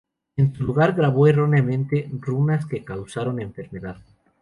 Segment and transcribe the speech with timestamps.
[0.35, 3.97] En su lugar, grabó erróneamente runas que causaron enfermedad.